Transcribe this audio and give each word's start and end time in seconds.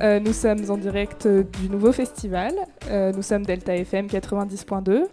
Euh, 0.00 0.20
nous 0.20 0.32
sommes 0.32 0.70
en 0.70 0.76
direct 0.76 1.26
euh, 1.26 1.42
du 1.42 1.70
nouveau 1.70 1.90
festival. 1.92 2.52
Euh, 2.90 3.12
nous 3.12 3.22
sommes 3.22 3.46
Delta 3.46 3.74
FM 3.74 4.06
90.2, 4.06 5.06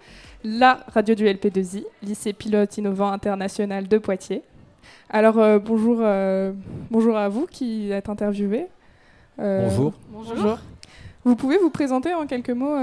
la 0.43 0.79
radio 0.93 1.15
du 1.15 1.25
LP2I, 1.25 1.85
lycée 2.01 2.33
pilote 2.33 2.77
innovant 2.77 3.11
international 3.11 3.87
de 3.87 3.97
Poitiers. 3.97 4.41
Alors 5.09 5.35
bonjour, 5.59 6.03
bonjour 6.89 7.15
à 7.15 7.29
vous 7.29 7.45
qui 7.45 7.91
êtes 7.91 8.09
interviewés. 8.09 8.67
bonjour. 9.37 9.93
bonjour. 10.09 10.57
Vous 11.23 11.35
pouvez 11.35 11.57
vous 11.57 11.69
présenter 11.69 12.13
en 12.13 12.25
quelques 12.25 12.49
mots, 12.49 12.75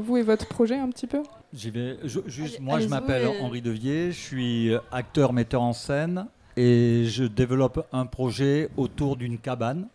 vous 0.00 0.16
et 0.16 0.22
votre 0.22 0.48
projet 0.48 0.76
un 0.76 0.88
petit 0.88 1.06
peu? 1.06 1.22
J'y 1.52 1.70
vais. 1.70 1.98
juste, 2.26 2.58
moi, 2.60 2.80
je 2.80 2.88
m'appelle 2.88 3.28
Henri 3.40 3.60
Devier, 3.60 4.12
je 4.12 4.18
suis 4.18 4.72
acteur, 4.90 5.32
metteur 5.32 5.62
en 5.62 5.74
scène, 5.74 6.26
et 6.56 7.04
je 7.06 7.24
développe 7.24 7.86
un 7.92 8.06
projet 8.06 8.70
autour 8.76 9.16
d'une 9.16 9.38
cabane 9.38 9.86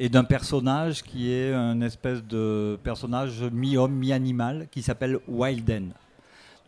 et 0.00 0.08
d'un 0.08 0.24
personnage 0.24 1.02
qui 1.02 1.32
est 1.32 1.52
un 1.52 1.80
espèce 1.80 2.22
de 2.22 2.78
personnage 2.82 3.42
mi-homme, 3.42 3.92
mi-animal 3.92 4.68
qui 4.70 4.82
s'appelle 4.82 5.18
Wilden. 5.26 5.92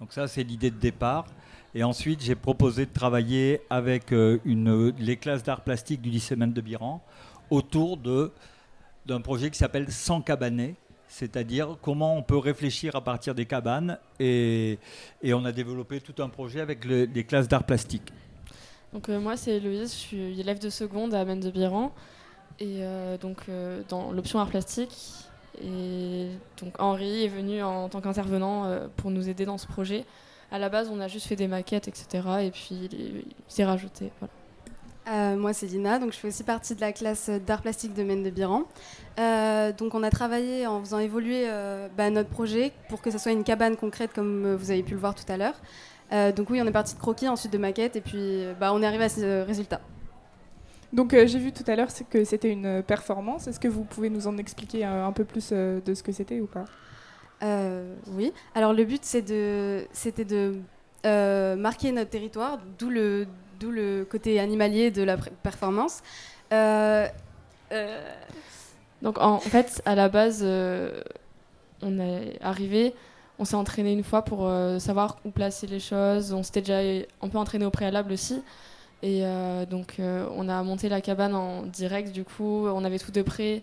Donc 0.01 0.13
ça, 0.13 0.27
c'est 0.27 0.43
l'idée 0.43 0.71
de 0.71 0.79
départ. 0.79 1.27
Et 1.75 1.85
ensuite, 1.85 2.21
j'ai 2.21 2.35
proposé 2.35 2.87
de 2.87 2.93
travailler 2.93 3.61
avec 3.71 4.13
euh, 4.13 4.39
les 4.99 5.17
classes 5.17 5.45
d'art 5.45 5.61
plastique 5.61 6.01
du 6.01 6.11
lycée 6.11 6.35
Mène 6.35 6.53
de 6.53 6.61
Biran 6.61 7.01
autour 7.51 7.97
d'un 7.97 9.21
projet 9.21 9.51
qui 9.51 9.59
s'appelle 9.59 9.93
Sans 9.93 10.21
cabanet, 10.21 10.75
c'est-à-dire 11.07 11.77
comment 11.81 12.17
on 12.17 12.23
peut 12.23 12.39
réfléchir 12.39 12.97
à 12.97 13.05
partir 13.05 13.37
des 13.37 13.47
cabanes. 13.47 13.99
Et, 14.19 14.79
et 15.23 15.33
on 15.35 15.45
a 15.45 15.53
développé 15.53 16.01
tout 16.01 16.21
un 16.21 16.29
projet 16.29 16.61
avec 16.61 16.85
les 16.85 17.25
classes 17.25 17.47
d'art 17.47 17.65
plastique. 17.65 18.13
Donc 18.93 19.09
euh, 19.09 19.21
moi, 19.21 19.37
c'est 19.37 19.61
Louise, 19.61 19.93
je 19.93 19.99
suis 19.99 20.41
élève 20.41 20.59
de 20.59 20.71
seconde 20.71 21.15
à 21.15 21.25
Mène 21.25 21.39
de 21.39 21.51
Biran 21.51 21.93
et 22.59 22.81
euh, 22.83 23.17
donc 23.17 23.39
euh, 23.49 23.83
dans 23.89 24.13
l'option 24.13 24.39
art 24.39 24.49
plastique. 24.49 24.97
Et 25.63 26.29
donc 26.63 26.75
Henri 26.79 27.25
est 27.25 27.29
venu 27.29 27.63
en 27.63 27.89
tant 27.89 28.01
qu'intervenant 28.01 28.65
euh, 28.65 28.87
pour 28.97 29.11
nous 29.11 29.29
aider 29.29 29.45
dans 29.45 29.59
ce 29.59 29.67
projet. 29.67 30.05
À 30.53 30.59
la 30.59 30.69
base, 30.69 30.91
on 30.93 31.01
a 31.01 31.09
juste 31.09 31.27
fait 31.27 31.37
des 31.37 31.49
maquettes, 31.49 31.89
etc. 31.89 32.27
Et 32.43 32.51
puis 32.51 32.89
il, 32.93 33.25
s'est 33.49 33.65
rajouté. 33.65 34.11
moi, 35.07 35.53
c'est 35.53 35.67
Dina, 35.67 35.99
donc 35.99 36.13
je 36.13 36.19
fais 36.19 36.29
aussi 36.29 36.43
partie 36.43 36.75
de 36.75 36.81
la 36.81 36.93
classe 36.93 37.31
d'art 37.31 37.63
plastique 37.63 37.95
de 37.95 38.03
Maine 38.03 38.25
de 38.25 38.31
Biran. 38.31 38.65
donc, 39.79 39.95
on 39.95 40.03
a 40.03 40.11
travaillé 40.11 40.67
en 40.67 40.81
faisant 40.81 40.99
évoluer 40.99 41.47
bah, 41.97 42.11
notre 42.11 42.31
projet 42.31 42.73
pour 42.89 43.01
que 43.01 43.13
ce 43.13 43.19
soit 43.19 43.31
une 43.31 43.45
cabane 43.45 43.77
concrète, 43.77 44.11
comme 44.13 44.57
vous 44.57 44.71
avez 44.73 44.83
pu 44.83 44.95
le 44.95 45.01
voir 45.01 45.15
tout 45.15 45.31
à 45.31 45.37
l'heure. 45.37 46.35
donc, 46.35 46.51
oui, 46.51 46.61
on 46.61 46.67
est 46.67 46.73
parti 46.73 46.95
de 46.95 47.01
croquis, 47.01 47.29
ensuite 47.29 47.53
de 47.53 47.59
maquettes, 47.59 47.95
et 47.95 48.01
puis 48.01 48.45
bah, 48.59 48.73
on 48.73 48.83
est 48.83 48.87
arrivé 48.87 49.05
à 49.05 49.09
ce 49.09 49.47
résultat. 49.47 49.81
Donc 50.93 51.15
euh, 51.15 51.27
j'ai 51.27 51.39
vu 51.39 51.53
tout 51.53 51.65
à 51.67 51.77
l'heure 51.77 51.89
que 52.09 52.25
c'était 52.25 52.51
une 52.51 52.83
performance. 52.83 53.47
Est-ce 53.47 53.61
que 53.61 53.69
vous 53.69 53.85
pouvez 53.85 54.11
nous 54.11 54.27
en 54.27 54.37
expliquer 54.39 54.85
un, 54.85 55.13
peu 55.13 55.25
plus 55.25 55.51
euh, 55.53 55.81
de 55.81 55.95
ce 55.95 56.03
que 56.03 56.13
c'était 56.13 56.41
ou 56.41 56.47
pas? 56.47 56.65
Euh, 57.43 57.95
Oui. 58.09 58.33
Alors 58.55 58.73
le 58.73 58.85
but 58.85 59.05
c'était 59.05 60.25
de 60.25 60.57
marquer 61.57 61.93
notre 61.93 62.11
territoire, 62.11 62.59
d'où 62.79 62.91
le, 62.91 63.27
le 63.63 64.05
côté 64.05 64.41
animalier 64.41 64.91
de 64.91 65.03
la 65.03 65.17
performance. 65.17 66.03
Donc 69.03 69.19
en 69.19 69.39
fait, 69.39 69.81
à 69.87 69.95
la 69.95 70.09
base, 70.09 70.45
on 70.45 72.01
est 72.01 72.37
arrivé, 72.43 72.95
on 73.39 73.45
s'est 73.45 73.55
entraîné 73.55 73.93
une 73.93 74.03
fois 74.03 74.23
pour 74.23 74.51
savoir 74.81 75.19
où 75.25 75.31
placer 75.31 75.69
les 75.69 75.81
choses. 75.81 76.33
On 76.33 76.43
s'était 76.43 76.63
déjà 76.63 76.81
un 77.23 77.29
peu 77.29 77.39
entraîné 77.39 77.65
au 77.65 77.71
préalable 77.71 78.13
aussi. 78.13 78.43
Et 79.03 79.25
euh, 79.25 79.65
donc, 79.65 79.97
euh, 79.99 80.27
on 80.35 80.49
a 80.49 80.63
monté 80.63 80.89
la 80.89 81.01
cabane 81.01 81.35
en 81.35 81.63
direct, 81.63 82.13
du 82.13 82.25
coup, 82.25 82.67
on 82.67 82.85
avait 82.85 82.99
tout 82.99 83.11
de 83.11 83.23
près, 83.23 83.63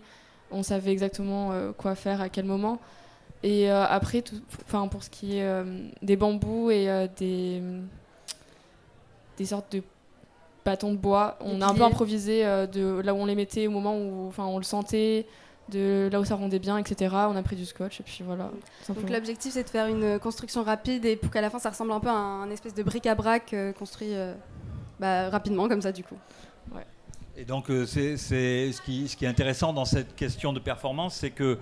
on 0.50 0.62
savait 0.62 0.90
exactement 0.90 1.52
euh, 1.52 1.72
quoi 1.72 1.94
faire 1.94 2.20
à 2.20 2.28
quel 2.28 2.44
moment. 2.44 2.80
Et 3.44 3.70
après, 3.70 4.24
enfin, 4.66 4.88
pour 4.88 5.04
ce 5.04 5.10
qui 5.10 5.38
est 5.38 5.48
des 6.02 6.16
bambous 6.16 6.72
et 6.72 7.08
des, 7.16 7.62
des 9.36 9.46
sortes 9.46 9.70
de 9.70 9.84
bâtons 10.64 10.90
de 10.90 10.96
bois, 10.96 11.38
on 11.40 11.60
a 11.60 11.66
un 11.68 11.72
peu 11.72 11.84
improvisé 11.84 12.42
de 12.42 13.00
là 13.00 13.14
où 13.14 13.18
on 13.18 13.26
les 13.26 13.36
mettait 13.36 13.68
au 13.68 13.70
moment 13.70 13.96
où 13.96 14.26
enfin, 14.26 14.44
on 14.44 14.58
le 14.58 14.64
sentait, 14.64 15.24
de 15.68 16.08
là 16.10 16.18
où 16.18 16.24
ça 16.24 16.34
rendait 16.34 16.58
bien, 16.58 16.78
etc. 16.78 17.14
On 17.28 17.36
a 17.36 17.42
pris 17.44 17.54
du 17.54 17.64
scotch 17.64 18.00
et 18.00 18.02
puis 18.02 18.24
voilà. 18.26 18.50
Donc 18.88 19.08
l'objectif 19.08 19.52
c'est 19.52 19.62
de 19.62 19.70
faire 19.70 19.86
une 19.86 20.18
construction 20.18 20.64
rapide 20.64 21.04
et 21.04 21.14
pour 21.14 21.30
qu'à 21.30 21.40
la 21.40 21.48
fin 21.48 21.60
ça 21.60 21.70
ressemble 21.70 21.92
un 21.92 22.00
peu 22.00 22.08
à 22.08 22.14
un 22.14 22.50
espèce 22.50 22.74
de 22.74 22.82
bric-à-brac 22.82 23.54
construit 23.78 24.14
bah, 25.00 25.30
rapidement 25.30 25.68
comme 25.68 25.82
ça 25.82 25.92
du 25.92 26.02
coup. 26.02 26.18
Et 27.40 27.44
donc, 27.44 27.70
euh, 27.70 27.86
c'est 27.86 28.16
ce 28.16 28.82
qui, 28.82 29.06
ce 29.06 29.16
qui 29.16 29.24
est 29.24 29.28
intéressant 29.28 29.72
dans 29.72 29.84
cette 29.84 30.16
question 30.16 30.52
de 30.52 30.58
performance, 30.58 31.14
c'est 31.14 31.30
que, 31.30 31.60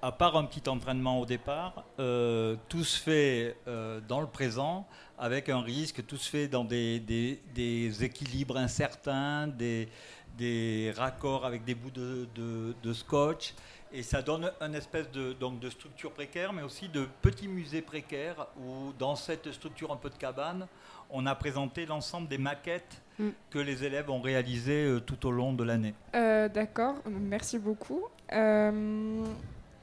à 0.00 0.12
part 0.12 0.34
un 0.38 0.44
petit 0.44 0.66
entraînement 0.66 1.20
au 1.20 1.26
départ, 1.26 1.84
euh, 1.98 2.56
tout 2.70 2.84
se 2.84 2.98
fait 2.98 3.54
euh, 3.68 4.00
dans 4.08 4.22
le 4.22 4.26
présent 4.26 4.86
avec 5.18 5.50
un 5.50 5.60
risque, 5.60 6.06
tout 6.06 6.16
se 6.16 6.30
fait 6.30 6.48
dans 6.48 6.64
des, 6.64 7.00
des, 7.00 7.38
des 7.54 8.02
équilibres 8.02 8.56
incertains, 8.56 9.46
des, 9.46 9.90
des, 10.38 10.90
raccords 10.96 11.44
avec 11.44 11.66
des 11.66 11.74
bouts 11.74 11.90
de, 11.90 12.26
de, 12.34 12.74
de 12.82 12.92
scotch. 12.94 13.52
Et 13.92 14.02
ça 14.02 14.22
donne 14.22 14.50
une 14.60 14.74
espèce 14.74 15.10
de, 15.10 15.32
donc 15.32 15.58
de 15.58 15.68
structure 15.68 16.12
précaire, 16.12 16.52
mais 16.52 16.62
aussi 16.62 16.88
de 16.88 17.06
petits 17.22 17.48
musées 17.48 17.82
précaires 17.82 18.46
où, 18.58 18.92
dans 18.98 19.16
cette 19.16 19.50
structure 19.52 19.90
un 19.92 19.96
peu 19.96 20.10
de 20.10 20.14
cabane, 20.14 20.66
on 21.10 21.26
a 21.26 21.34
présenté 21.34 21.86
l'ensemble 21.86 22.28
des 22.28 22.38
maquettes 22.38 23.02
mm. 23.18 23.28
que 23.50 23.58
les 23.58 23.82
élèves 23.82 24.08
ont 24.08 24.20
réalisées 24.20 24.84
euh, 24.84 25.00
tout 25.00 25.26
au 25.26 25.32
long 25.32 25.52
de 25.52 25.64
l'année. 25.64 25.94
Euh, 26.14 26.48
d'accord, 26.48 26.94
merci 27.08 27.58
beaucoup. 27.58 28.02
Euh, 28.32 29.24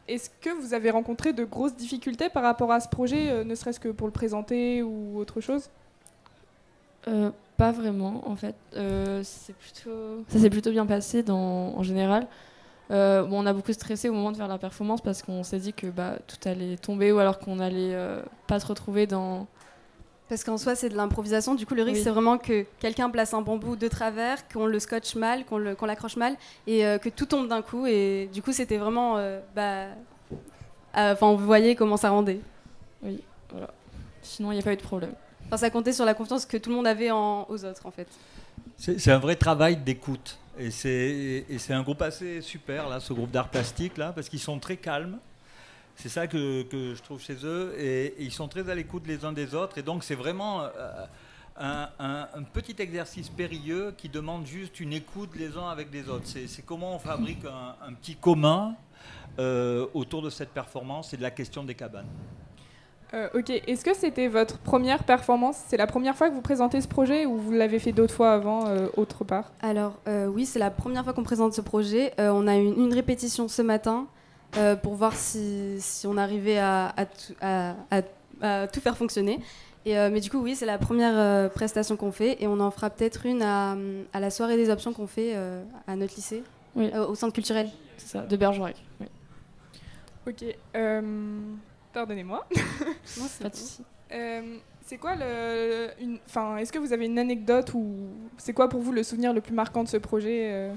est-ce 0.07 0.29
que 0.29 0.51
vous 0.51 0.73
avez 0.73 0.89
rencontré 0.89 1.33
de 1.33 1.43
grosses 1.43 1.75
difficultés 1.75 2.29
par 2.29 2.43
rapport 2.43 2.71
à 2.71 2.79
ce 2.79 2.87
projet, 2.87 3.43
ne 3.43 3.55
serait-ce 3.55 3.79
que 3.81 3.89
pour 3.89 4.07
le 4.07 4.13
présenter 4.13 4.83
ou 4.83 5.17
autre 5.17 5.41
chose? 5.41 5.69
Pas 7.57 7.71
vraiment, 7.71 8.29
en 8.29 8.37
fait. 8.37 8.55
plutôt... 8.71 10.23
Ça 10.29 10.39
s'est 10.39 10.49
plutôt 10.49 10.71
bien 10.71 10.85
passé 10.85 11.23
dans... 11.23 11.75
en 11.77 11.83
général. 11.83 12.25
Bon, 12.89 13.27
on 13.31 13.45
a 13.45 13.53
beaucoup 13.53 13.73
stressé 13.73 14.09
au 14.09 14.13
moment 14.13 14.31
de 14.31 14.37
faire 14.37 14.47
la 14.47 14.57
performance 14.57 15.01
parce 15.01 15.21
qu'on 15.21 15.43
s'est 15.43 15.59
dit 15.59 15.73
que 15.73 15.87
bah, 15.87 16.15
tout 16.27 16.47
allait 16.47 16.77
tomber 16.77 17.11
ou 17.11 17.19
alors 17.19 17.39
qu'on 17.39 17.59
allait 17.59 17.97
pas 18.47 18.59
se 18.59 18.67
retrouver 18.67 19.07
dans 19.07 19.47
parce 20.29 20.43
qu'en 20.43 20.57
soi, 20.57 20.75
c'est 20.75 20.89
de 20.89 20.95
l'improvisation. 20.95 21.55
Du 21.55 21.65
coup, 21.65 21.73
le 21.73 21.83
risque, 21.83 22.03
c'est 22.03 22.09
vraiment 22.09 22.37
que 22.37 22.65
quelqu'un 22.79 23.09
place 23.09 23.33
un 23.33 23.41
bambou 23.41 23.77
de 23.77 23.87
travers, 23.87 24.47
qu'on 24.49 24.65
le 24.65 24.79
scotche 24.79 25.15
mal, 25.15 25.45
qu'on 25.45 25.57
l'accroche 25.85 26.17
mal, 26.17 26.35
et 26.65 26.85
euh, 26.85 26.97
que 26.97 27.07
tout 27.07 27.25
tombe 27.25 27.47
d'un 27.47 27.61
coup. 27.61 27.85
Et 27.85 28.29
du 28.33 28.41
coup, 28.41 28.51
c'était 28.51 28.77
vraiment. 28.77 29.17
Euh, 29.17 29.39
bah, 29.55 29.85
enfin, 30.93 31.31
vous 31.33 31.45
voyez 31.45 31.75
comment 31.75 31.95
ça 31.95 32.09
rendait. 32.09 32.41
Oui, 33.03 33.21
voilà. 33.51 33.69
Sinon, 34.21 34.51
il 34.51 34.55
n'y 34.55 34.61
a 34.61 34.63
pas 34.63 34.73
eu 34.73 34.77
de 34.77 34.81
problème. 34.81 35.13
Enfin, 35.45 35.57
ça 35.57 35.69
comptait 35.69 35.93
sur 35.93 36.03
la 36.03 36.13
confiance 36.13 36.45
que 36.45 36.57
tout 36.57 36.69
le 36.69 36.75
monde 36.75 36.87
avait 36.87 37.11
en, 37.11 37.45
aux 37.47 37.63
autres, 37.63 37.85
en 37.85 37.91
fait. 37.91 38.07
C'est 38.77 39.11
un 39.11 39.19
vrai 39.19 39.37
travail 39.37 39.77
d'écoute. 39.77 40.37
Et 40.59 40.71
c'est 40.71 41.73
un 41.73 41.83
groupe 41.83 42.01
assez 42.01 42.41
super, 42.41 42.89
là, 42.89 42.99
ce 42.99 43.13
groupe 43.13 43.31
d'art 43.31 43.49
plastique, 43.49 43.97
là, 43.97 44.11
parce 44.11 44.27
qu'ils 44.29 44.39
sont 44.39 44.59
très 44.59 44.77
calmes. 44.77 45.19
C'est 45.95 46.09
ça 46.09 46.27
que, 46.27 46.65
je 46.71 47.01
trouve 47.01 47.21
chez 47.21 47.37
eux. 47.43 47.73
Et, 47.77 48.15
ils 48.19 48.31
sont 48.31 48.47
très 48.47 48.69
à 48.69 48.75
l'écoute 48.75 49.05
les 49.07 49.25
uns 49.25 49.33
des 49.33 49.53
autres. 49.53 49.77
Et 49.77 49.83
donc, 49.83 50.03
c'est 50.03 50.15
vraiment 50.15 50.63
euh, 50.63 51.05
un, 51.59 52.43
petit 52.53 52.75
exercice 52.79 53.29
périlleux 53.29 53.93
qui 53.97 54.09
demande 54.09 54.45
juste 54.45 54.79
une 54.79 54.93
écoute 54.93 55.31
les 55.35 55.57
uns 55.57 55.69
avec 55.69 55.91
les 55.91 56.09
autres. 56.09 56.25
C'est 56.25 56.65
comment 56.65 56.95
on 56.95 56.99
fabrique 56.99 57.45
un, 57.45 57.93
petit 57.93 58.15
commun 58.15 58.75
euh, 59.39 59.87
autour 59.93 60.21
de 60.21 60.29
cette 60.29 60.49
performance 60.49 61.13
et 61.13 61.17
de 61.17 61.23
la 61.23 61.31
question 61.31 61.63
des 61.63 61.75
cabanes. 61.75 62.07
Euh, 63.13 63.29
ok, 63.33 63.49
est-ce 63.49 63.85
que 63.85 63.95
c'était 63.95 64.27
votre 64.27 64.57
première 64.57 65.03
performance? 65.03 65.57
C'est 65.67 65.77
la 65.77 65.87
première 65.87 66.15
fois 66.15 66.29
que 66.29 66.35
vous 66.35 66.41
présentez 66.41 66.81
ce 66.81 66.87
projet 66.87 67.25
ou 67.25 67.37
vous 67.37 67.51
l'avez 67.51 67.79
fait 67.79 67.93
d'autres 67.93 68.13
fois 68.13 68.33
avant, 68.33 68.65
autre 68.97 69.23
part? 69.23 69.51
Alors 69.61 69.97
oui, 70.07 70.45
c'est 70.45 70.59
la 70.59 70.71
première 70.71 71.03
fois 71.03 71.13
qu'on 71.13 71.23
présente 71.23 71.53
ce 71.53 71.61
projet. 71.61 72.13
on 72.17 72.47
a 72.47 72.57
eu 72.57 72.65
une 72.65 72.93
répétition 72.93 73.47
ce 73.47 73.61
matin 73.61 74.07
euh, 74.55 74.75
pour 74.75 74.95
voir 74.95 75.13
si, 75.13 75.75
si, 75.79 76.07
on 76.07 76.17
arrivait 76.17 76.57
à, 76.57 76.95
à, 77.41 78.67
tout 78.67 78.79
faire 78.79 78.97
fonctionner. 78.97 79.39
Et, 79.85 79.97
euh, 79.97 80.09
mais 80.11 80.19
du 80.19 80.29
coup, 80.29 80.39
oui, 80.39 80.55
c'est 80.55 80.65
la 80.65 80.77
première 80.77 81.13
euh, 81.15 81.49
prestation 81.49 81.95
qu'on 81.95 82.11
fait 82.11 82.41
et 82.41 82.47
on 82.47 82.59
en 82.59 82.71
fera 82.71 82.89
peut-être 82.89 83.25
une 83.25 83.41
à, 83.41 83.75
la 84.19 84.29
soirée 84.29 84.57
des 84.57 84.69
options 84.69 84.93
qu'on 84.93 85.07
fait 85.07 85.35
à 85.87 85.95
notre 85.95 86.15
lycée, 86.15 86.43
au 86.75 87.15
centre 87.15 87.33
culturel. 87.33 87.69
C'est 87.97 88.09
ça, 88.09 88.21
de 88.21 88.37
Bergerac. 88.37 88.75
Oui. 88.99 89.07
Ok. 90.27 90.43
Pardonnez-moi. 91.97 92.45
Pas 93.41 93.49
de 93.49 93.55
souci. 93.55 93.81
Euh, 94.11 94.57
c'est 94.85 94.97
quoi 94.97 95.15
le. 95.15 95.89
Une, 95.99 96.19
est-ce 96.59 96.71
que 96.71 96.77
vous 96.77 96.93
avez 96.93 97.07
une 97.07 97.17
anecdote 97.17 97.73
ou 97.73 97.95
c'est 98.37 98.53
quoi 98.53 98.69
pour 98.69 98.81
vous 98.81 98.91
le 98.91 99.01
souvenir 99.01 99.33
le 99.33 99.41
plus 99.41 99.55
marquant 99.55 99.83
de 99.83 99.87
ce 99.87 99.97
projet 99.97 100.51
euh? 100.51 100.73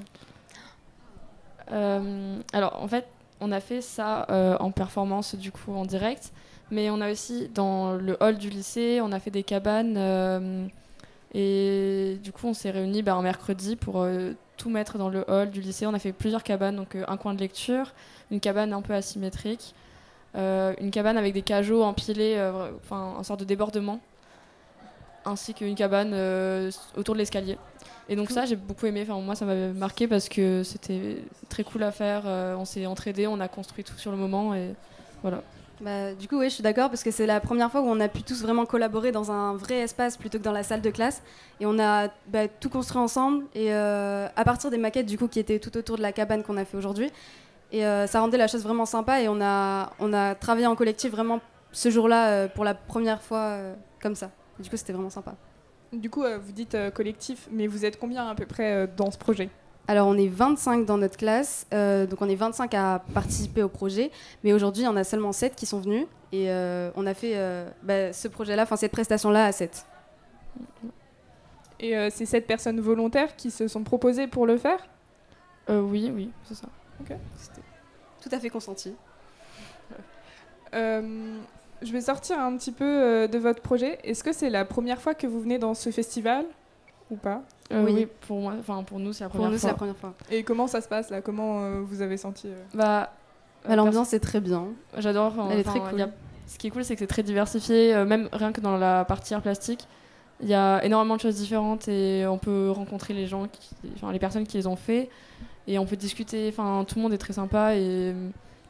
Euh, 1.72 2.38
alors, 2.55 2.82
en 2.82 2.88
fait, 2.88 3.06
on 3.38 3.52
a 3.52 3.61
fait 3.61 3.82
ça 3.82 4.26
euh, 4.31 4.56
en 4.61 4.70
performance, 4.70 5.34
du 5.34 5.52
coup, 5.52 5.75
en 5.75 5.84
direct. 5.84 6.32
Mais 6.70 6.88
on 6.88 7.02
a 7.02 7.12
aussi, 7.12 7.50
dans 7.55 7.96
le 7.96 8.17
hall 8.22 8.38
du 8.38 8.49
lycée, 8.49 9.00
on 9.02 9.12
a 9.12 9.20
fait 9.20 9.31
des 9.31 9.43
cabanes. 9.43 9.96
euh, 9.99 10.67
et 11.34 12.19
du 12.22 12.32
coup, 12.32 12.46
on 12.46 12.55
s'est 12.55 12.70
réunis 12.70 13.02
bah, 13.02 13.14
un 13.14 13.22
mercredi 13.22 13.76
pour 13.76 14.00
euh, 14.00 14.32
tout 14.56 14.70
mettre 14.70 14.99
dans 14.99 15.08
le 15.08 15.25
hall 15.31 15.50
du 15.50 15.61
lycée. 15.61 15.87
On 15.87 15.94
a 15.94 15.99
fait 15.99 16.12
plusieurs 16.12 16.43
cabanes, 16.43 16.76
donc 16.76 16.94
euh, 16.94 17.05
un 17.08 17.17
coin 17.17 17.34
de 17.34 17.40
lecture, 17.40 17.93
une 18.31 18.40
cabane 18.40 18.72
un 18.72 18.82
peu 18.82 18.94
asymétrique, 18.94 19.75
euh, 19.75 19.80
une 20.35 20.91
cabane 20.91 21.17
avec 21.17 21.35
des 21.35 21.43
cajots 21.43 21.82
empilés, 21.82 22.35
euh, 22.37 22.71
enfin, 22.85 23.17
un 23.19 23.23
sorte 23.23 23.41
de 23.41 23.44
débordement, 23.44 24.00
ainsi 25.25 25.55
qu'une 25.55 25.75
cabane 25.75 26.12
euh, 26.12 26.71
autour 26.97 27.15
de 27.15 27.21
l'escalier. 27.21 27.59
Et 28.09 28.17
donc 28.17 28.31
ça, 28.31 28.44
j'ai 28.44 28.56
beaucoup 28.56 28.87
aimé. 28.87 29.03
Enfin, 29.03 29.21
moi, 29.21 29.35
ça 29.35 29.44
m'avait 29.44 29.73
marqué 29.73 30.09
parce 30.09 30.29
que 30.29 30.62
c'était 30.65 31.19
très 31.49 31.62
cool 31.62 31.82
à 31.85 31.93
faire. 31.93 32.23
Euh, 32.27 32.56
on 32.56 32.65
s'est 32.65 32.87
entraidé, 32.87 33.27
on 33.27 33.38
a 33.41 33.49
construit 33.49 33.85
tout 33.85 33.97
sur 33.97 34.11
le 34.11 34.17
moment 34.17 34.55
et 34.55 34.75
voilà. 35.23 35.43
Bah, 35.81 36.12
du 36.12 36.29
coup, 36.29 36.38
oui, 36.38 36.50
je 36.50 36.55
suis 36.55 36.62
d'accord 36.62 36.91
parce 36.91 37.03
que 37.03 37.11
c'est 37.11 37.25
la 37.25 37.41
première 37.41 37.71
fois 37.71 37.81
où 37.81 37.87
on 37.87 38.00
a 38.00 38.09
pu 38.09 38.23
tous 38.23 38.43
vraiment 38.43 38.67
collaborer 38.67 39.12
dans 39.12 39.31
un 39.31 39.55
vrai 39.55 39.77
espace 39.77 40.17
plutôt 40.17 40.38
que 40.38 40.43
dans 40.43 40.53
la 40.53 40.62
salle 40.62 40.82
de 40.82 40.91
classe. 40.91 41.23
Et 41.61 41.67
on 41.67 41.79
a 41.79 42.09
bah, 42.27 42.49
tout 42.49 42.69
construit 42.69 43.00
ensemble 43.00 43.44
et 43.55 43.73
euh, 43.73 44.27
à 44.35 44.44
partir 44.44 44.71
des 44.71 44.77
maquettes 44.77 45.06
du 45.06 45.17
coup 45.17 45.29
qui 45.29 45.38
étaient 45.38 45.59
tout 45.59 45.77
autour 45.77 45.97
de 45.97 46.03
la 46.03 46.12
cabane 46.12 46.43
qu'on 46.43 46.56
a 46.56 46.65
fait 46.65 46.77
aujourd'hui. 46.77 47.11
Et 47.72 47.87
euh, 47.87 48.06
ça 48.06 48.20
rendait 48.20 48.38
la 48.38 48.49
chose 48.49 48.62
vraiment 48.62 48.87
sympa 48.87 49.20
et 49.20 49.28
on 49.28 49.40
a, 49.40 49.93
on 50.00 50.12
a 50.12 50.34
travaillé 50.34 50.67
en 50.67 50.75
collectif 50.75 51.12
vraiment 51.12 51.40
ce 51.72 51.88
jour-là 51.90 52.28
euh, 52.28 52.49
pour 52.49 52.64
la 52.64 52.75
première 52.75 53.22
fois 53.22 53.38
euh, 53.38 53.75
comme 54.02 54.14
ça. 54.14 54.31
Du 54.58 54.69
coup, 54.69 54.76
c'était 54.76 54.93
vraiment 54.93 55.11
sympa. 55.11 55.34
Du 55.93 56.11
coup, 56.11 56.22
euh, 56.22 56.38
vous 56.38 56.52
dites 56.52 56.75
euh, 56.75 56.90
collectif, 56.90 57.49
mais 57.50 57.67
vous 57.67 57.84
êtes 57.84 57.99
combien 57.99 58.28
à 58.28 58.34
peu 58.34 58.46
près 58.46 58.72
euh, 58.72 58.87
dans 58.96 59.11
ce 59.11 59.19
projet? 59.19 59.49
Alors, 59.88 60.06
on 60.06 60.17
est 60.17 60.28
25 60.28 60.84
dans 60.84 60.99
notre 60.99 61.17
classe, 61.17 61.67
euh, 61.75 62.06
donc 62.06 62.22
on 62.22 62.28
est 62.28 62.37
25 62.37 62.75
à 62.75 63.02
participer 63.12 63.62
au 63.62 63.69
projet, 63.69 64.12
mais 64.44 64.52
aujourd'hui, 64.52 64.82
il 64.82 64.87
y 64.87 64.88
en 64.88 64.96
a 64.96 65.02
seulement 65.02 65.32
7 65.32 65.56
qui 65.56 65.67
sont 65.67 65.81
venus 65.81 66.06
et 66.32 66.50
euh, 66.50 66.90
on 66.94 67.06
a 67.06 67.14
fait 67.14 67.32
euh, 67.34 67.69
bah, 67.82 68.12
ce 68.12 68.28
projet-là, 68.28 68.62
enfin 68.62 68.76
cette 68.76 68.93
prestation-là 68.93 69.46
à 69.46 69.52
7. 69.52 69.84
Et 71.81 71.96
euh, 71.96 72.08
c'est 72.12 72.26
cette 72.26 72.46
personnes 72.46 72.78
volontaires 72.78 73.34
qui 73.34 73.50
se 73.50 73.67
sont 73.67 73.82
proposées 73.82 74.28
pour 74.28 74.46
le 74.46 74.58
faire? 74.58 74.78
Euh, 75.70 75.81
oui, 75.81 76.12
oui, 76.14 76.31
c'est 76.44 76.55
ça. 76.55 76.69
Tout 78.23 78.29
à 78.32 78.38
fait 78.38 78.50
consenti. 78.50 78.94
Euh, 80.75 81.38
je 81.82 81.93
vais 81.93 82.00
sortir 82.00 82.38
un 82.38 82.56
petit 82.56 82.73
peu 82.73 82.85
euh, 82.85 83.26
de 83.26 83.38
votre 83.38 83.61
projet. 83.62 83.99
Est-ce 84.05 84.23
que 84.23 84.32
c'est 84.32 84.50
la 84.50 84.64
première 84.64 85.00
fois 85.00 85.14
que 85.14 85.26
vous 85.26 85.41
venez 85.41 85.58
dans 85.58 85.75
ce 85.75 85.91
festival 85.91 86.44
ou 87.11 87.17
pas? 87.17 87.43
Euh, 87.73 87.85
Oui. 87.85 87.93
oui. 87.94 88.08
pour 88.26 88.41
moi, 88.41 88.55
enfin 88.58 88.82
pour 88.82 88.99
nous, 88.99 89.12
c'est 89.12 89.25
la 89.25 89.31
Pour 89.31 89.37
première 89.38 89.50
nous, 89.52 89.56
c'est 89.58 89.62
fois. 89.62 89.70
la 89.70 89.76
première 89.76 89.97
fois. 89.97 90.14
Et 90.31 90.43
comment 90.44 90.67
ça 90.67 90.81
se 90.81 90.88
passe 90.88 91.11
là? 91.11 91.20
Comment 91.23 91.64
euh, 91.64 91.81
vous 91.82 92.02
avez 92.02 92.17
senti 92.17 92.49
euh? 92.49 92.62
Bah, 92.75 93.12
Bah, 93.67 93.76
L'ambiance 93.76 94.12
est 94.12 94.20
très 94.20 94.41
bien. 94.41 94.69
J'adore. 94.99 95.35
Elle 95.50 95.61
est 95.61 95.64
très 95.64 95.81
cool. 95.81 96.00
a- 96.03 96.08
Ce 96.46 96.58
qui 96.58 96.67
est 96.67 96.70
cool, 96.70 96.85
c'est 96.85 96.94
que 96.94 97.00
c'est 97.00 97.06
très 97.06 97.23
diversifié, 97.23 97.94
euh, 97.94 98.05
même 98.05 98.29
rien 98.32 98.53
que 98.53 98.61
dans 98.61 98.76
la 98.76 99.05
partie 99.05 99.35
art 99.35 99.43
plastique. 99.43 99.87
Il 100.43 100.49
y 100.49 100.55
a 100.55 100.83
énormément 100.85 101.17
de 101.17 101.21
choses 101.21 101.37
différentes 101.37 101.87
et 101.89 102.27
on 102.27 102.39
peut 102.39 102.71
rencontrer 102.71 103.13
les 103.15 103.27
gens, 103.27 103.47
qui, 103.49 103.75
enfin 103.95 104.11
les 104.13 104.19
personnes 104.19 104.47
qui 104.47 104.57
les 104.57 104.67
ont 104.67 104.77
fait 104.77 105.11
et 105.67 105.79
on 105.79 105.85
peut 105.87 105.97
discuter. 105.97 106.49
Enfin, 106.49 106.85
tout 106.89 106.97
le 106.97 107.03
monde 107.03 107.13
est 107.13 107.19
très 107.19 107.35
sympa 107.35 107.75
et 107.77 108.09
Et 108.09 108.13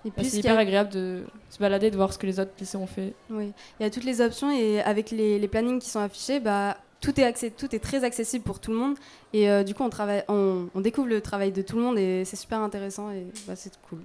bah, 0.07 0.11
puis, 0.17 0.27
c'est 0.27 0.39
hyper 0.39 0.57
a- 0.57 0.61
agréable 0.61 0.91
de 0.91 1.23
se 1.49 1.59
balader, 1.59 1.91
de 1.91 1.97
voir 1.97 2.13
ce 2.13 2.19
que 2.19 2.27
les 2.27 2.41
autres 2.41 2.51
lycées 2.59 2.77
ont 2.77 2.87
fait. 2.89 3.15
Oui, 3.31 3.53
il 3.79 3.83
y 3.85 3.87
a 3.87 3.91
toutes 3.91 4.05
les 4.05 4.21
options 4.21 4.51
et 4.51 4.81
avec 4.83 5.11
les, 5.13 5.39
les 5.39 5.49
plannings 5.49 5.79
qui 5.79 5.89
sont 5.91 6.01
affichés, 6.01 6.41
bah, 6.41 6.77
tout, 7.01 7.19
est 7.21 7.25
accès- 7.25 7.53
tout 7.57 7.73
est 7.75 7.79
très 7.79 8.03
accessible 8.03 8.43
pour 8.45 8.59
tout 8.59 8.73
le 8.73 8.77
monde. 8.79 8.97
Et 9.33 9.49
euh, 9.49 9.63
du 9.63 9.73
coup, 9.75 9.85
on, 9.85 9.91
travaille, 9.91 10.25
on, 10.29 10.67
on 10.75 10.81
découvre 10.81 11.07
le 11.07 11.21
travail 11.21 11.53
de 11.53 11.63
tout 11.63 11.77
le 11.77 11.83
monde 11.83 11.99
et 11.99 12.25
c'est 12.25 12.37
super 12.37 12.59
intéressant 12.61 13.11
et 13.13 13.27
bah, 13.47 13.55
c'est 13.55 13.73
cool. 13.89 14.01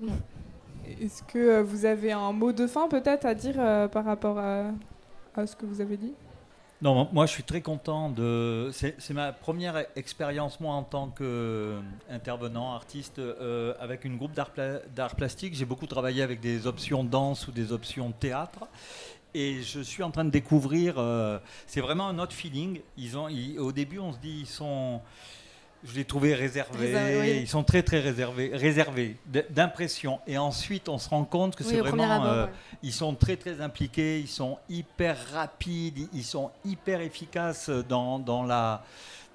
Est-ce 1.01 1.23
que 1.23 1.39
euh, 1.39 1.63
vous 1.63 1.85
avez 1.85 2.11
un 2.11 2.31
mot 2.31 2.51
de 2.51 2.67
fin 2.67 2.87
peut-être 2.87 3.25
à 3.25 3.33
dire 3.33 3.55
euh, 3.57 3.87
par 3.87 4.05
rapport 4.05 4.37
à, 4.37 4.65
à 5.35 5.47
ce 5.47 5.55
que 5.55 5.65
vous 5.65 5.81
avez 5.81 5.97
dit? 5.97 6.13
Non, 6.81 7.07
moi 7.13 7.25
je 7.25 7.31
suis 7.31 7.43
très 7.43 7.61
content 7.61 8.09
de. 8.09 8.69
C'est 8.73 9.13
ma 9.13 9.31
première 9.31 9.85
expérience, 9.95 10.59
moi, 10.59 10.73
en 10.73 10.83
tant 10.83 11.07
qu'intervenant, 11.07 12.73
artiste, 12.73 13.17
euh, 13.19 13.73
avec 13.79 14.03
une 14.03 14.17
groupe 14.17 14.33
d'art 14.33 14.51
pla- 14.51 14.81
plastique. 15.15 15.55
J'ai 15.55 15.65
beaucoup 15.65 15.87
travaillé 15.87 16.21
avec 16.21 16.41
des 16.41 16.67
options 16.67 17.03
danse 17.03 17.47
ou 17.47 17.51
des 17.51 17.71
options 17.71 18.11
théâtre. 18.11 18.67
Et 19.33 19.61
je 19.63 19.79
suis 19.81 20.03
en 20.03 20.11
train 20.11 20.25
de 20.25 20.29
découvrir. 20.29 20.95
euh, 20.97 21.39
c'est 21.65 21.81
vraiment 21.81 22.07
un 22.07 22.19
autre 22.19 22.33
feeling. 22.33 22.81
Ils 22.97 23.17
ont, 23.17 23.29
au 23.59 23.71
début, 23.71 23.99
on 23.99 24.11
se 24.13 24.17
dit, 24.19 24.39
ils 24.41 24.47
sont. 24.47 25.01
Je 25.83 25.93
les 25.95 26.05
trouvais 26.05 26.33
réservés. 26.33 27.19
Oui. 27.19 27.39
Ils 27.41 27.47
sont 27.47 27.63
très, 27.63 27.83
très 27.83 27.99
réservés, 27.99 28.51
réservés 28.53 29.17
d'impression. 29.51 30.19
Et 30.25 30.37
ensuite, 30.37 30.89
on 30.89 30.97
se 30.97 31.09
rend 31.09 31.25
compte 31.25 31.55
que 31.55 31.63
Oui, 31.63 31.69
c'est 31.71 31.79
vraiment. 31.79 32.09
abord, 32.09 32.25
euh, 32.27 32.45
ouais. 32.45 32.51
ils 32.81 32.93
sont 32.93 33.13
très 33.13 33.35
très 33.37 33.61
impliqués, 33.61 34.19
ils 34.19 34.27
sont 34.27 34.57
hyper 34.69 35.15
rapides, 35.31 36.07
ils 36.13 36.23
sont 36.23 36.49
hyper 36.63 37.01
efficaces 37.01 37.69
dans, 37.69 38.17
dans 38.17 38.43
la, 38.43 38.83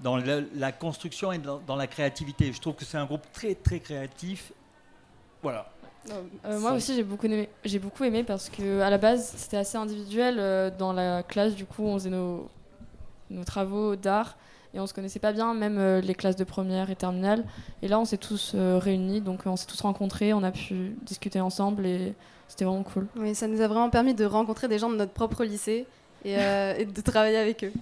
dans 0.00 0.16
la, 0.16 0.40
la 0.56 0.72
construction 0.72 1.31
et 1.31 1.38
dans, 1.38 1.60
dans 1.66 1.76
la 1.76 1.87
créativité. 1.87 2.52
Je 2.52 2.60
trouve 2.60 2.75
que 2.75 2.84
c'est 2.84 2.98
un 2.98 3.06
groupe 3.06 3.26
très 3.32 3.54
très 3.54 3.78
créatif. 3.78 4.52
Voilà. 5.43 5.70
Euh, 6.46 6.58
moi 6.58 6.72
aussi, 6.72 6.96
j'ai 6.96 7.02
beaucoup 7.04 7.26
aimé. 7.26 7.48
J'ai 7.64 7.78
beaucoup 7.78 8.02
aimé 8.04 8.25
parce 8.25 8.48
que 8.48 8.81
à 8.81 8.90
la 8.90 8.98
base, 8.98 9.34
c'était 9.36 9.58
assez 9.58 9.76
individuel 9.76 10.36
euh, 10.38 10.70
dans 10.76 10.93
la 10.93 11.22
classe. 11.22 11.54
Du 11.54 11.66
coup, 11.66 11.84
on 11.84 11.94
faisait 11.94 12.10
nos, 12.10 12.48
nos 13.28 13.44
travaux 13.44 13.94
d'art 13.94 14.36
et 14.75 14.81
on 14.81 14.87
se 14.87 14.94
connaissait 14.94 15.19
pas 15.19 15.32
bien, 15.32 15.55
même 15.55 15.78
euh, 15.78 16.00
les 16.00 16.14
classes 16.14 16.37
de 16.37 16.44
première 16.44 16.90
et 16.90 16.96
terminale. 16.96 17.44
Et 17.82 17.88
là, 17.88 17.99
on 17.99 18.05
s'est 18.05 18.19
tous 18.19 18.52
euh, 18.55 18.78
réunis, 18.78 19.20
donc 19.20 19.40
on 19.46 19.56
s'est 19.56 19.67
tous 19.67 19.81
rencontrés, 19.81 20.32
on 20.32 20.43
a 20.43 20.52
pu 20.52 20.96
discuter 21.02 21.40
ensemble 21.40 21.87
et 21.87 22.14
c'était 22.49 22.64
vraiment 22.64 22.82
cool. 22.82 23.06
Oui, 23.17 23.34
ça 23.34 23.46
nous 23.46 23.61
a 23.61 23.69
vraiment 23.69 23.90
permis 23.90 24.14
de 24.14 24.25
rencontrer 24.25 24.69
des 24.69 24.78
gens 24.78 24.90
de 24.90 24.96
notre 24.96 25.12
propre 25.12 25.44
lycée 25.44 25.87
et, 26.25 26.37
euh, 26.38 26.75
et 26.78 26.84
de 26.84 27.00
travailler 27.00 27.38
avec 27.38 27.64
eux. 27.64 27.72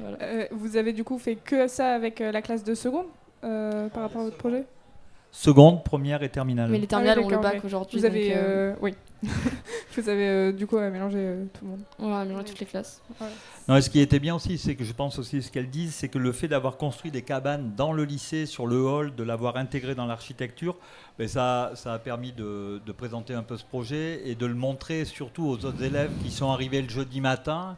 Euh, 0.00 0.46
Vous 0.50 0.76
avez 0.76 0.92
du 0.92 1.04
coup 1.04 1.18
fait 1.18 1.36
que 1.36 1.68
ça 1.68 1.94
avec 1.94 2.20
euh, 2.20 2.32
la 2.32 2.42
classe 2.42 2.64
de 2.64 2.74
seconde 2.74 3.06
euh, 3.44 3.88
par 3.88 4.02
rapport 4.02 4.22
à 4.22 4.24
votre 4.24 4.36
projet? 4.36 4.64
Seconde, 5.36 5.82
première 5.82 6.22
et 6.22 6.28
terminale. 6.28 6.70
Mais 6.70 6.78
les 6.78 6.86
terminales 6.86 7.18
ont 7.18 7.28
le 7.28 7.38
bac 7.38 7.64
aujourd'hui. 7.64 7.98
Vous 7.98 8.04
avez, 8.04 8.28
donc, 8.28 8.36
euh, 8.36 8.70
euh, 8.70 8.74
oui, 8.80 8.94
vous 9.96 10.08
avez 10.08 10.28
euh, 10.28 10.52
du 10.52 10.66
coup 10.68 10.76
euh, 10.76 10.90
mélangé 10.92 11.18
euh, 11.18 11.44
tout 11.52 11.64
le 11.64 11.70
monde. 11.72 11.80
on 11.98 12.12
a 12.14 12.24
mélangé 12.24 12.44
toutes 12.44 12.60
les 12.60 12.66
classes. 12.66 13.02
Non, 13.66 13.74
et 13.76 13.82
ce 13.82 13.90
qui 13.90 13.98
était 13.98 14.20
bien 14.20 14.36
aussi, 14.36 14.58
c'est 14.58 14.76
que 14.76 14.84
je 14.84 14.92
pense 14.92 15.18
aussi 15.18 15.42
ce 15.42 15.50
qu'elles 15.50 15.70
disent, 15.70 15.92
c'est 15.92 16.08
que 16.08 16.18
le 16.18 16.30
fait 16.30 16.46
d'avoir 16.46 16.76
construit 16.76 17.10
des 17.10 17.22
cabanes 17.22 17.72
dans 17.76 17.92
le 17.92 18.04
lycée, 18.04 18.46
sur 18.46 18.68
le 18.68 18.80
hall, 18.80 19.14
de 19.16 19.24
l'avoir 19.24 19.56
intégré 19.56 19.96
dans 19.96 20.06
l'architecture, 20.06 20.76
ben 21.18 21.26
ça, 21.26 21.72
ça 21.74 21.94
a 21.94 21.98
permis 21.98 22.30
de, 22.30 22.80
de 22.86 22.92
présenter 22.92 23.34
un 23.34 23.42
peu 23.42 23.56
ce 23.56 23.64
projet 23.64 24.22
et 24.26 24.36
de 24.36 24.46
le 24.46 24.54
montrer 24.54 25.04
surtout 25.04 25.46
aux 25.46 25.64
autres 25.64 25.82
élèves 25.82 26.12
qui 26.22 26.30
sont 26.30 26.50
arrivés 26.50 26.80
le 26.80 26.88
jeudi 26.88 27.20
matin. 27.20 27.76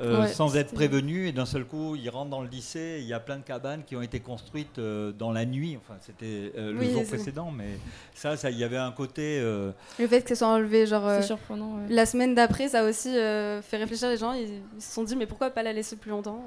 Euh, 0.00 0.22
Ouais, 0.22 0.28
sans 0.32 0.56
être 0.56 0.72
prévenus 0.72 1.28
et 1.28 1.32
d'un 1.32 1.46
seul 1.46 1.64
coup 1.64 1.96
ils 1.96 2.08
rentrent 2.10 2.30
dans 2.30 2.42
le 2.42 2.48
lycée 2.48 2.78
et 2.78 2.98
il 3.00 3.06
y 3.06 3.12
a 3.12 3.20
plein 3.20 3.36
de 3.38 3.42
cabanes 3.42 3.82
qui 3.84 3.96
ont 3.96 4.02
été 4.02 4.20
construites 4.20 4.78
euh, 4.78 5.12
dans 5.12 5.32
la 5.32 5.44
nuit 5.44 5.76
enfin 5.76 5.98
c'était 6.00 6.52
euh, 6.56 6.72
le 6.72 6.78
Oui, 6.78 6.90
jour 6.92 7.04
précédent 7.06 7.50
mais 7.50 7.78
ça 8.14 8.36
ça 8.36 8.50
il 8.50 8.58
y 8.58 8.64
avait 8.64 8.76
un 8.76 8.92
côté 8.92 9.38
euh, 9.40 9.72
Le 9.98 10.06
fait 10.06 10.22
que 10.22 10.28
ça 10.30 10.36
soit 10.36 10.48
enlevé, 10.48 10.86
genre 10.86 11.06
euh, 11.06 11.22
surprenant. 11.22 11.76
ouais. 11.76 11.94
la 11.94 12.06
semaine 12.06 12.34
d'après, 12.34 12.68
ça 12.68 12.80
a 12.80 12.88
aussi 12.88 13.16
euh, 13.16 13.60
fait 13.62 13.76
réfléchir 13.78 14.08
les 14.08 14.16
gens. 14.16 14.32
Ils, 14.32 14.60
ils 14.76 14.82
se 14.82 14.92
sont 14.92 15.04
dit, 15.04 15.16
mais 15.16 15.26
pourquoi 15.26 15.50
pas 15.50 15.62
la 15.62 15.72
laisser 15.72 15.96
plus 15.96 16.10
longtemps? 16.10 16.42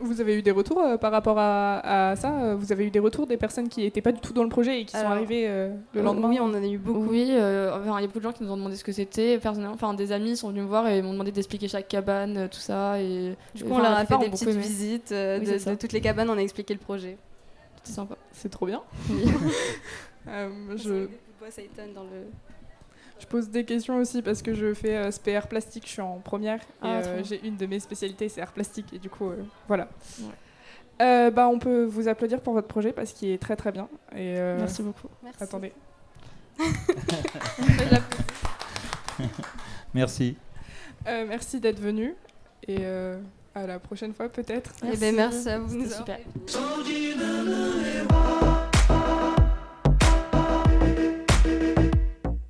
Vous 0.00 0.20
avez 0.20 0.36
eu 0.36 0.42
des 0.42 0.50
retours 0.50 0.80
euh, 0.80 0.96
par 0.96 1.10
rapport 1.12 1.38
à, 1.38 2.10
à 2.10 2.16
ça? 2.16 2.32
Euh, 2.40 2.54
Vous 2.56 2.72
avez 2.72 2.86
eu 2.86 2.90
des 2.90 2.98
retours 2.98 3.26
des 3.26 3.36
personnes 3.36 3.68
qui 3.68 3.80
n'étaient 3.80 4.02
pas 4.02 4.12
du 4.12 4.20
tout 4.20 4.32
dans 4.32 4.42
le 4.42 4.48
projet 4.48 4.80
et 4.80 4.84
qui 4.84 4.96
sont 4.96 5.06
arrivées 5.06 5.44
euh, 5.48 5.72
le 5.94 6.02
lendemain? 6.02 6.28
Oui, 6.28 6.38
on 6.40 6.44
en 6.46 6.54
a 6.54 6.60
eu 6.66 6.78
beaucoup. 6.78 7.06
Oui, 7.08 7.28
euh, 7.30 7.70
enfin, 7.74 7.98
il 7.98 8.02
y 8.02 8.04
a 8.04 8.06
beaucoup 8.06 8.18
de 8.18 8.24
gens 8.24 8.32
qui 8.32 8.42
nous 8.42 8.50
ont 8.50 8.56
demandé 8.56 8.76
ce 8.76 8.84
que 8.84 8.92
c'était. 8.92 9.38
Personnellement, 9.38 9.74
enfin, 9.74 9.94
des 9.94 10.12
amis 10.12 10.36
sont 10.36 10.48
venus 10.50 10.62
me 10.64 10.68
voir 10.68 10.86
et 10.88 11.00
m'ont 11.00 11.12
demandé 11.12 11.32
d'expliquer 11.32 11.68
chaque 11.68 11.88
cabane, 11.88 12.48
tout 12.50 12.58
ça. 12.60 13.00
Et 13.00 13.34
Du 13.54 13.64
coup, 13.64 13.72
on 13.72 13.78
leur 13.78 13.92
a 13.96 14.04
fait 14.04 14.18
des 14.18 14.28
petites 14.28 14.48
aimé. 14.48 14.60
visites 14.60 15.12
euh, 15.12 15.38
Oui, 15.40 15.46
de, 15.52 15.58
ça. 15.58 15.74
toutes 15.76 15.92
les 15.92 16.00
cabanes. 16.00 16.28
On 16.28 16.36
a 16.36 16.42
expliqué 16.42 16.74
le 16.74 16.80
projet. 16.80 17.16
C'était 17.76 17.92
sympa. 17.92 18.16
C'est 18.32 18.50
trop 18.50 18.66
bien. 18.66 18.82
Oui. 19.10 19.24
Euh, 20.30 20.50
Je... 20.76 20.82
je, 20.82 21.94
dans 21.94 22.02
le... 22.02 22.26
je 23.20 23.26
pose 23.26 23.48
des 23.50 23.64
questions 23.64 23.96
aussi 23.96 24.22
parce 24.22 24.42
que 24.42 24.54
je 24.54 24.74
fais 24.74 24.96
euh, 24.96 25.10
SPR 25.10 25.46
plastique, 25.48 25.84
je 25.86 25.92
suis 25.92 26.00
en 26.00 26.18
première 26.18 26.60
et 26.60 26.64
Ah, 26.82 27.00
trop 27.02 27.10
euh, 27.12 27.22
j'ai 27.24 27.46
une 27.46 27.56
de 27.56 27.66
mes 27.66 27.80
spécialités, 27.80 28.28
c'est 28.28 28.40
art 28.40 28.52
plastique 28.52 28.92
et 28.92 28.98
du 28.98 29.08
coup, 29.10 29.28
euh, 29.30 29.42
voilà. 29.66 29.88
Ouais. 30.20 30.26
Euh, 31.00 31.30
bah, 31.30 31.48
on 31.48 31.58
peut 31.58 31.84
vous 31.84 32.08
applaudir 32.08 32.40
pour 32.40 32.54
votre 32.54 32.66
projet 32.68 32.92
parce 32.92 33.12
qu'il 33.12 33.30
est 33.30 33.38
très 33.38 33.56
très 33.56 33.70
bien. 33.72 33.88
Et, 34.12 34.38
euh, 34.38 34.58
Merci 34.58 34.82
beaucoup. 34.82 35.08
Merci. 35.22 35.42
Attendez. 35.42 35.72
merci 39.94 40.36
Euh, 41.06 41.24
merci 41.28 41.60
d'être 41.60 41.78
venu 41.80 42.16
et 42.66 42.78
euh, 42.80 43.16
à 43.54 43.66
la 43.66 43.78
prochaine 43.78 44.12
fois 44.12 44.28
peut-être. 44.28 44.72
Eh 44.92 44.96
ben, 44.96 45.14
merci 45.14 45.48
à 45.48 45.58
vous. 45.60 45.76
nous 45.76 45.88
super. 45.88 46.18